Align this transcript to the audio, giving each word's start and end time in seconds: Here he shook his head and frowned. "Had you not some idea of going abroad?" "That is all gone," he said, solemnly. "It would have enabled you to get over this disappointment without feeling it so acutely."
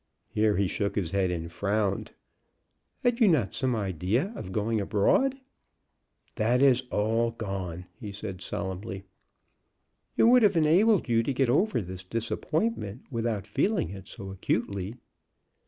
Here 0.31 0.57
he 0.57 0.67
shook 0.67 0.95
his 0.95 1.11
head 1.11 1.29
and 1.29 1.51
frowned. 1.51 2.13
"Had 3.03 3.19
you 3.19 3.27
not 3.27 3.53
some 3.53 3.75
idea 3.75 4.33
of 4.35 4.51
going 4.51 4.81
abroad?" 4.81 5.39
"That 6.37 6.59
is 6.59 6.81
all 6.89 7.29
gone," 7.29 7.85
he 7.99 8.11
said, 8.11 8.41
solemnly. 8.41 9.03
"It 10.17 10.23
would 10.23 10.41
have 10.41 10.57
enabled 10.57 11.07
you 11.07 11.21
to 11.21 11.33
get 11.33 11.49
over 11.49 11.81
this 11.83 12.03
disappointment 12.03 13.03
without 13.11 13.45
feeling 13.45 13.91
it 13.91 14.07
so 14.07 14.31
acutely." 14.31 14.95